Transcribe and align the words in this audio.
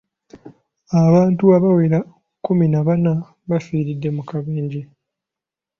Abantu 1.03 1.43
abawera 1.57 1.99
kkumi 2.37 2.65
na 2.73 2.81
bana 2.87 3.11
bafiiridde 3.49 4.09
mu 4.15 4.23
kabenje. 4.29 4.81